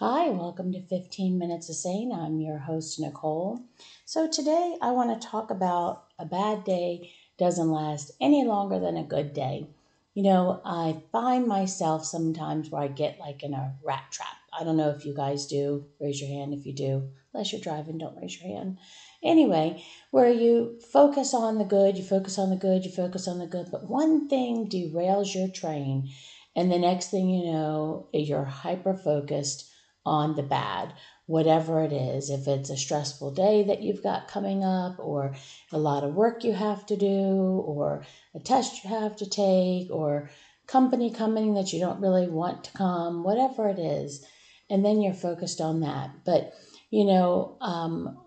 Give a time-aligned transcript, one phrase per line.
[0.00, 2.10] Hi, welcome to 15 Minutes of Sane.
[2.10, 3.60] I'm your host, Nicole.
[4.06, 8.96] So, today I want to talk about a bad day doesn't last any longer than
[8.96, 9.66] a good day.
[10.14, 14.38] You know, I find myself sometimes where I get like in a rat trap.
[14.58, 15.84] I don't know if you guys do.
[16.00, 17.10] Raise your hand if you do.
[17.34, 18.78] Unless you're driving, don't raise your hand.
[19.22, 23.38] Anyway, where you focus on the good, you focus on the good, you focus on
[23.38, 26.08] the good, but one thing derails your train,
[26.56, 29.69] and the next thing you know, you're hyper focused
[30.10, 30.92] on the bad,
[31.26, 32.30] whatever it is.
[32.30, 35.36] If it's a stressful day that you've got coming up, or
[35.70, 39.88] a lot of work you have to do, or a test you have to take,
[39.88, 40.28] or
[40.66, 44.26] company coming that you don't really want to come, whatever it is.
[44.68, 46.10] And then you're focused on that.
[46.24, 46.52] But,
[46.90, 48.18] you know, um,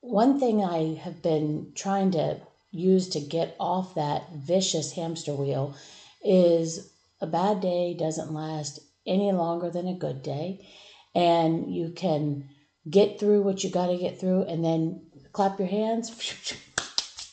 [0.00, 2.38] one thing I have been trying to
[2.70, 5.74] use to get off that vicious hamster wheel
[6.22, 10.66] is a bad day doesn't last any longer than a good day
[11.14, 12.48] and you can
[12.88, 16.54] get through what you got to get through and then clap your hands.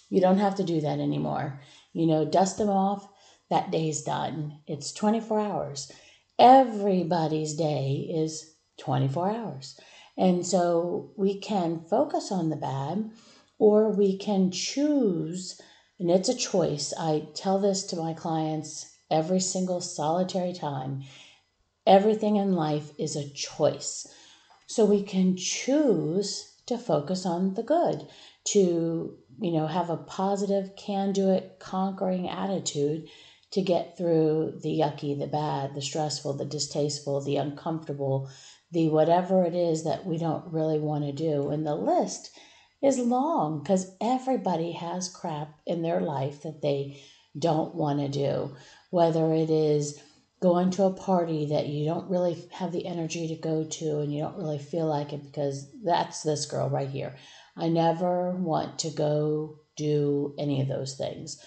[0.10, 1.62] You don't have to do that anymore.
[1.94, 3.08] You know, dust them off.
[3.50, 4.60] That day's done.
[4.68, 5.92] It's 24 hours.
[6.40, 9.80] Everybody's day is 24 hours.
[10.18, 13.12] And so we can focus on the bad
[13.58, 15.62] or we can choose,
[16.00, 16.94] and it's a choice.
[17.00, 21.04] I tell this to my clients every single solitary time
[21.86, 24.08] Everything in life is a choice.
[24.68, 28.08] So we can choose to focus on the good,
[28.46, 33.08] to, you know, have a positive, can do it, conquering attitude
[33.52, 38.30] to get through the yucky, the bad, the stressful, the distasteful, the uncomfortable,
[38.72, 41.50] the whatever it is that we don't really want to do.
[41.50, 42.32] And the list
[42.82, 47.02] is long because everybody has crap in their life that they
[47.38, 48.56] don't want to do,
[48.90, 50.02] whether it is
[50.42, 54.12] going to a party that you don't really have the energy to go to and
[54.12, 57.16] you don't really feel like it because that's this girl right here.
[57.56, 61.40] I never want to go do any of those things.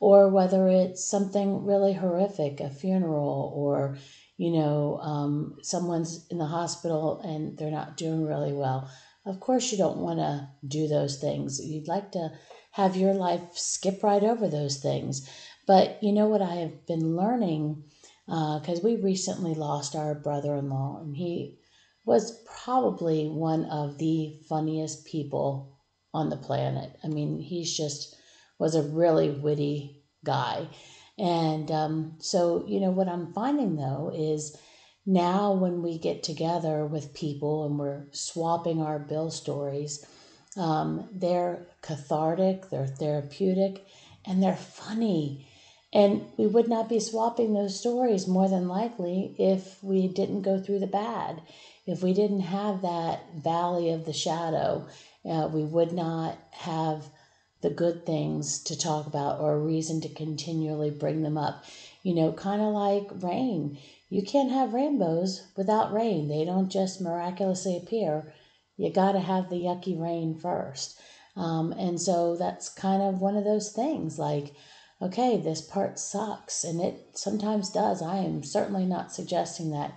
[0.00, 3.96] Or whether it's something really horrific, a funeral, or,
[4.36, 8.90] you know, um, someone's in the hospital and they're not doing really well.
[9.24, 11.64] Of course, you don't want to do those things.
[11.64, 12.32] You'd like to
[12.72, 15.30] have your life skip right over those things.
[15.66, 17.84] But you know what I have been learning
[18.26, 21.58] because uh, we recently lost our brother in law, and he
[22.04, 25.78] was probably one of the funniest people
[26.14, 26.96] on the planet.
[27.02, 28.16] I mean, he's just
[28.58, 30.68] was a really witty guy.
[31.18, 34.56] And um, so, you know, what I'm finding though is
[35.04, 40.04] now when we get together with people and we're swapping our bill stories,
[40.56, 43.84] um, they're cathartic, they're therapeutic,
[44.24, 45.48] and they're funny.
[45.92, 50.58] And we would not be swapping those stories more than likely if we didn't go
[50.58, 51.42] through the bad.
[51.86, 54.86] If we didn't have that valley of the shadow,
[55.28, 57.08] uh, we would not have
[57.60, 61.64] the good things to talk about or a reason to continually bring them up.
[62.02, 63.78] You know, kind of like rain.
[64.08, 68.32] You can't have rainbows without rain, they don't just miraculously appear.
[68.76, 70.98] You got to have the yucky rain first.
[71.36, 74.54] Um, and so that's kind of one of those things like,
[75.02, 76.64] okay, this part sucks.
[76.64, 78.00] And it sometimes does.
[78.00, 79.92] I am certainly not suggesting that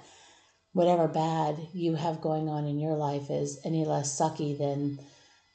[0.74, 5.00] whatever bad you have going on in your life is any less sucky than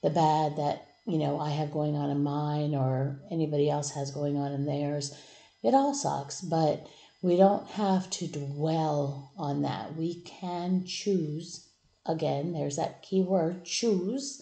[0.03, 4.12] the bad that, you know, I have going on in mine or anybody else has
[4.12, 5.15] going on in theirs.
[5.62, 6.87] It all sucks, but
[7.21, 9.94] we don't have to dwell on that.
[9.94, 11.69] We can choose,
[12.06, 14.41] again, there's that key word, choose,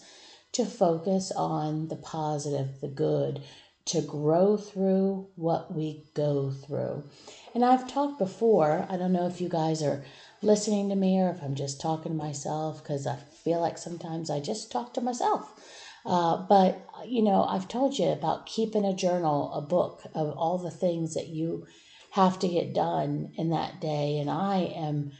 [0.53, 3.41] to focus on the positive, the good,
[3.89, 7.03] to grow through what we go through.
[7.55, 10.03] And I've talked before, I don't know if you guys are
[10.43, 14.29] listening to me or if I'm just talking to myself because I feel like sometimes
[14.29, 15.49] I just talk to myself.
[16.05, 20.59] Uh, but, you know, I've told you about keeping a journal, a book of all
[20.59, 21.65] the things that you
[22.11, 24.19] have to get done in that day.
[24.19, 25.11] And I am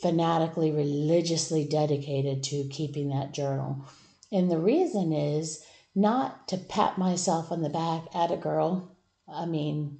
[0.00, 3.86] fanatically, religiously dedicated to keeping that journal.
[4.32, 8.96] And the reason is not to pat myself on the back at a girl.
[9.28, 9.98] I mean,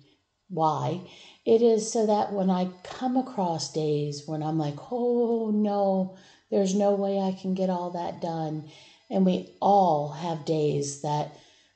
[0.48, 1.00] why?
[1.44, 6.16] It is so that when I come across days when I'm like, oh no,
[6.50, 8.68] there's no way I can get all that done.
[9.10, 11.34] And we all have days that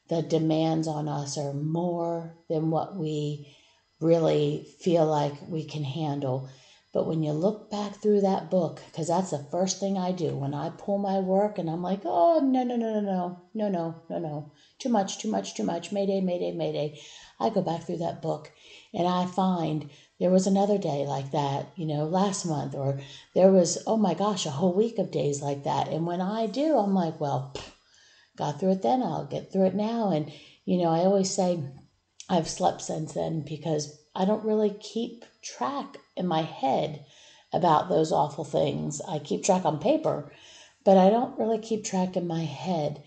[0.09, 3.55] the demands on us are more than what we
[4.01, 6.49] really feel like we can handle.
[6.97, 10.35] But when you look back through that book, because that's the first thing I do
[10.35, 13.69] when I pull my work and I'm like, oh, no, no, no, no, no, no,
[13.69, 16.99] no, no, no, too much, too much, too much, mayday, mayday, mayday.
[17.39, 18.51] I go back through that book
[18.95, 22.99] and I find there was another day like that, you know, last month, or
[23.35, 25.89] there was, oh my gosh, a whole week of days like that.
[25.89, 27.53] And when I do, I'm like, well,
[28.39, 30.13] got through it then, I'll get through it now.
[30.13, 30.33] And,
[30.65, 31.63] you know, I always say
[32.29, 37.05] I've slept since then because I don't really keep track in my head
[37.53, 39.01] about those awful things.
[39.07, 40.33] I keep track on paper,
[40.85, 43.03] but I don't really keep track in my head.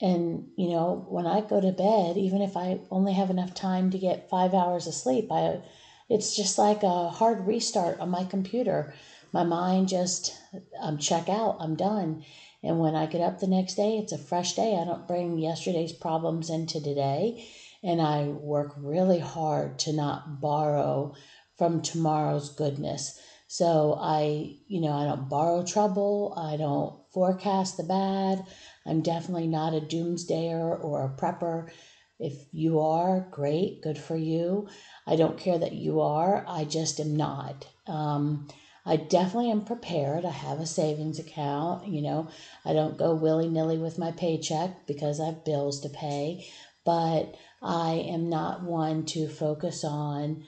[0.00, 3.90] And, you know, when I go to bed, even if I only have enough time
[3.90, 5.60] to get five hours of sleep, I,
[6.08, 8.94] it's just like a hard restart on my computer.
[9.32, 10.34] My mind just,
[10.80, 12.24] I'm check out, I'm done.
[12.62, 14.76] And when I get up the next day, it's a fresh day.
[14.80, 17.46] I don't bring yesterday's problems into today.
[17.82, 21.14] And I work really hard to not borrow
[21.56, 23.18] from tomorrow's goodness.
[23.48, 26.34] So I, you know, I don't borrow trouble.
[26.36, 28.46] I don't forecast the bad.
[28.86, 31.70] I'm definitely not a doomsdayer or a prepper.
[32.18, 34.68] If you are, great, good for you.
[35.06, 37.66] I don't care that you are, I just am not.
[37.86, 38.48] Um,
[38.86, 40.24] I definitely am prepared.
[40.24, 41.88] I have a savings account.
[41.88, 42.28] You know,
[42.64, 46.46] I don't go willy nilly with my paycheck because I have bills to pay,
[46.84, 50.44] but I am not one to focus on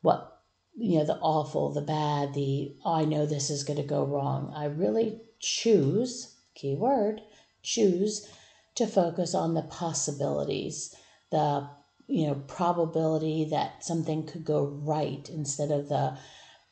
[0.00, 0.30] what
[0.76, 4.04] you know, the awful, the bad, the oh, I know this is going to go
[4.04, 4.52] wrong.
[4.56, 7.20] I really choose, key word,
[7.62, 8.28] choose
[8.74, 10.94] to focus on the possibilities,
[11.30, 11.68] the
[12.06, 16.18] you know, probability that something could go right instead of the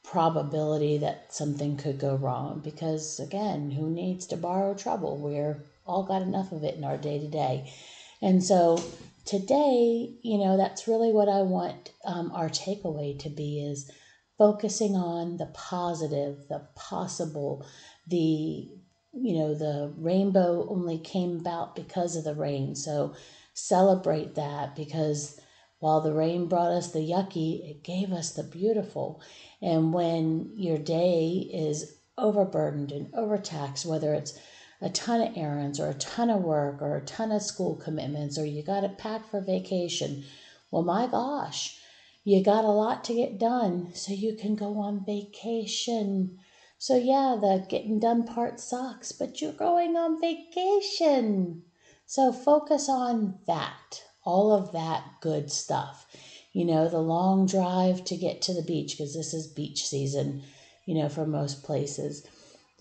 [0.03, 2.61] probability that something could go wrong.
[2.63, 5.19] Because again, who needs to borrow trouble?
[5.19, 7.73] We're all got enough of it in our day to day.
[8.21, 8.83] And so
[9.25, 13.91] today, you know, that's really what I want um, our takeaway to be is
[14.39, 17.67] focusing on the positive, the possible,
[18.07, 18.69] the
[19.15, 22.75] you know, the rainbow only came about because of the rain.
[22.75, 23.15] So
[23.53, 25.39] celebrate that because
[25.81, 29.21] while the rain brought us the yucky, it gave us the beautiful.
[29.61, 34.39] And when your day is overburdened and overtaxed, whether it's
[34.83, 38.37] a ton of errands or a ton of work or a ton of school commitments
[38.37, 40.25] or you got to pack for vacation.
[40.73, 41.79] Well, my gosh,
[42.25, 46.39] you got a lot to get done so you can go on vacation.
[46.79, 51.63] So, yeah, the getting done part sucks, but you're going on vacation.
[52.07, 56.07] So, focus on that, all of that good stuff.
[56.53, 60.43] You know, the long drive to get to the beach, because this is beach season,
[60.87, 62.27] you know, for most places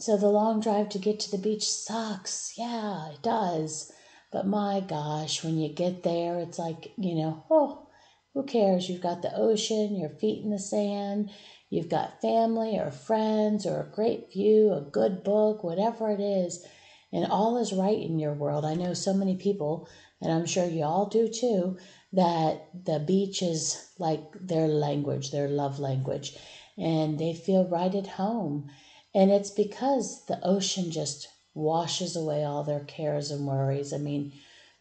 [0.02, 2.54] so the long drive to get to the beach sucks.
[2.58, 3.92] Yeah, it does.
[4.32, 7.88] But my gosh, when you get there, it's like, you know, oh,
[8.34, 8.90] who cares?
[8.90, 11.30] You've got the ocean, your feet in the sand,
[11.70, 16.66] you've got family or friends or a great view, a good book, whatever it is,
[17.12, 18.66] and all is right in your world.
[18.66, 19.88] I know so many people,
[20.22, 21.78] and I'm sure you all do too,
[22.14, 26.38] that the beach is like their language, their love language,
[26.78, 28.70] and they feel right at home.
[29.14, 33.92] And it's because the ocean just washes away all their cares and worries.
[33.94, 34.32] I mean,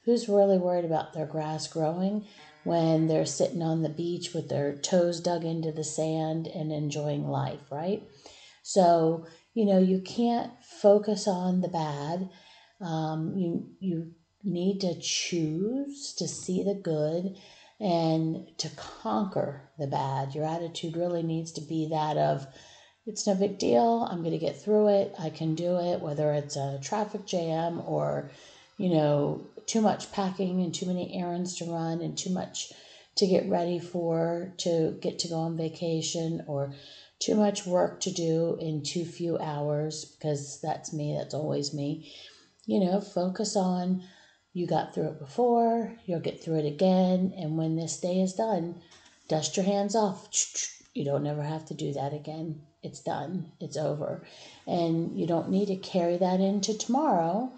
[0.05, 2.25] who's really worried about their grass growing
[2.65, 7.27] when they're sitting on the beach with their toes dug into the sand and enjoying
[7.27, 8.03] life, right?
[8.62, 12.29] So, you know, you can't focus on the bad.
[12.81, 14.12] Um, you, you
[14.44, 17.37] need to choose to see the good
[17.81, 20.35] and to conquer the bad.
[20.35, 22.47] Your attitude really needs to be that of,
[23.11, 24.07] it's no big deal.
[24.09, 25.12] I'm going to get through it.
[25.19, 28.31] I can do it, whether it's a traffic jam or,
[28.79, 32.73] you know, too much packing and too many errands to run and too much
[33.17, 36.73] to get ready for to get to go on vacation or
[37.19, 42.13] too much work to do in too few hours because that's me, that's always me.
[42.65, 44.05] You know, focus on
[44.53, 48.34] you got through it before, you'll get through it again, and when this day is
[48.34, 48.81] done,
[49.27, 50.29] dust your hands off.
[50.93, 54.25] You don't ever have to do that again it's done, it's over.
[54.67, 57.53] And you don't need to carry that into tomorrow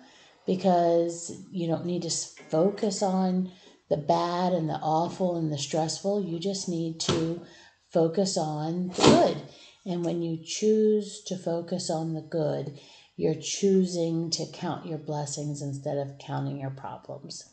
[0.47, 3.51] because you don't need to focus on
[3.89, 6.25] the bad and the awful and the stressful.
[6.25, 7.43] You just need to
[7.91, 9.43] focus on the good.
[9.85, 12.79] And when you choose to focus on the good,
[13.17, 17.45] you're choosing to count your blessings instead of counting your problems.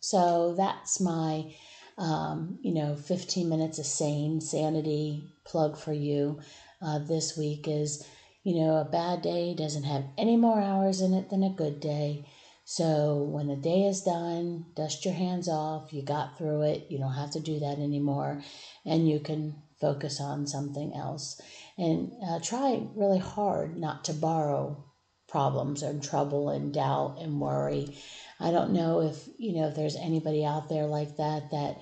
[0.00, 1.54] So that's my,
[1.96, 6.40] um, you know, 15 minutes of sane sanity plug for you
[6.86, 8.06] uh, this week is
[8.46, 11.80] you know, a bad day doesn't have any more hours in it than a good
[11.80, 12.24] day.
[12.64, 15.92] So when the day is done, dust your hands off.
[15.92, 16.86] You got through it.
[16.88, 18.40] You don't have to do that anymore.
[18.84, 21.40] And you can focus on something else.
[21.76, 24.84] And uh, try really hard not to borrow
[25.28, 27.98] problems and trouble and doubt and worry.
[28.38, 31.80] I don't know if, you know, if there's anybody out there like that that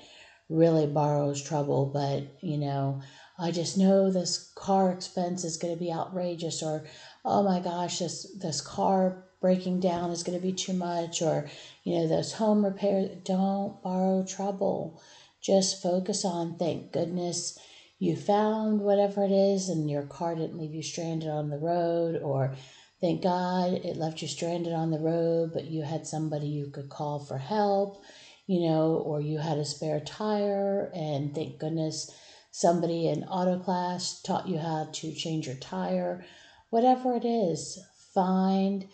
[0.49, 3.02] really borrows trouble, but, you know,
[3.38, 6.84] I just know this car expense is going to be outrageous, or
[7.24, 11.48] oh my gosh, this this car breaking down is going to be too much, or
[11.82, 13.10] you know, those home repairs.
[13.24, 15.02] Don't borrow trouble.
[15.42, 17.58] Just focus on thank goodness
[17.98, 22.20] you found whatever it is, and your car didn't leave you stranded on the road,
[22.22, 22.54] or
[23.00, 26.88] thank God it left you stranded on the road, but you had somebody you could
[26.88, 28.02] call for help,
[28.46, 32.10] you know, or you had a spare tire, and thank goodness
[32.54, 36.25] somebody in auto class taught you how to change your tire.
[36.70, 37.80] Whatever it is,
[38.14, 38.87] find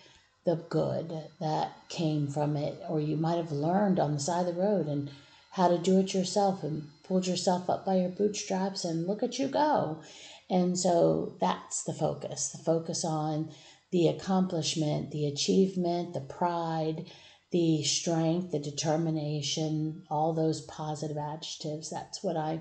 [0.47, 4.55] the good that came from it, or you might have learned on the side of
[4.55, 5.11] the road and
[5.51, 9.39] how to do it yourself and pulled yourself up by your bootstraps and look at
[9.39, 10.01] you go.
[10.49, 13.51] And so that's the focus the focus on
[13.93, 17.11] the accomplishment, the achievement, the pride,
[17.53, 21.91] the strength, the determination, all those positive adjectives.
[21.91, 22.61] That's what I